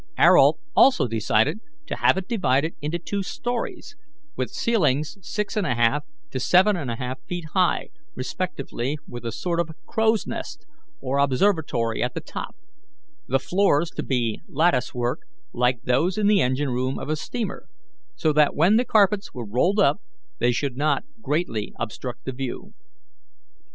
Ayrault 0.17 0.57
also 0.75 1.07
decided 1.07 1.59
to 1.85 1.97
have 1.97 2.17
it 2.17 2.27
divided 2.27 2.73
into 2.81 2.97
two 2.97 3.21
stories, 3.21 3.95
with 4.35 4.49
ceilings 4.49 5.15
six 5.21 5.55
and 5.55 5.67
a 5.67 5.75
half 5.75 6.03
to 6.31 6.39
seven 6.39 6.75
and 6.75 6.89
a 6.89 6.95
half 6.95 7.21
feet 7.27 7.45
high, 7.53 7.89
respectively, 8.15 8.97
with 9.07 9.23
a 9.27 9.31
sort 9.31 9.59
of 9.59 9.69
crow's 9.85 10.25
nest 10.25 10.65
or 11.01 11.19
observatory 11.19 12.01
at 12.01 12.15
the 12.15 12.19
top; 12.19 12.55
the 13.27 13.37
floors 13.37 13.91
to 13.91 14.01
be 14.01 14.41
lattice 14.47 14.91
work, 14.95 15.19
like 15.53 15.83
those 15.83 16.17
in 16.17 16.25
the 16.25 16.41
engine 16.41 16.69
room 16.71 16.97
of 16.97 17.07
a 17.07 17.15
steamer, 17.15 17.67
so 18.15 18.33
that 18.33 18.55
when 18.55 18.77
the 18.77 18.85
carpets 18.85 19.35
were 19.35 19.45
rolled 19.45 19.79
up 19.79 20.01
they 20.39 20.51
should 20.51 20.75
not 20.75 21.03
greatly 21.21 21.75
obstruct 21.79 22.25
the 22.25 22.31
view. 22.31 22.73